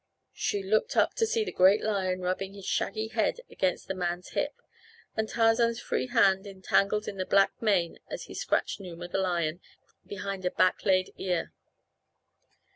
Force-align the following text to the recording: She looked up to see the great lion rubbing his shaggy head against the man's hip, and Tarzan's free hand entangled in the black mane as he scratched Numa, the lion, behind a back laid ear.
She 0.33 0.63
looked 0.63 0.97
up 0.97 1.13
to 1.17 1.27
see 1.27 1.43
the 1.45 1.51
great 1.51 1.83
lion 1.83 2.21
rubbing 2.21 2.55
his 2.55 2.65
shaggy 2.65 3.09
head 3.09 3.41
against 3.51 3.87
the 3.87 3.93
man's 3.93 4.29
hip, 4.29 4.59
and 5.15 5.29
Tarzan's 5.29 5.79
free 5.79 6.07
hand 6.07 6.47
entangled 6.47 7.07
in 7.07 7.17
the 7.17 7.25
black 7.27 7.51
mane 7.61 7.99
as 8.09 8.23
he 8.23 8.33
scratched 8.33 8.79
Numa, 8.79 9.07
the 9.09 9.19
lion, 9.19 9.61
behind 10.07 10.43
a 10.43 10.49
back 10.49 10.85
laid 10.85 11.13
ear. 11.19 11.53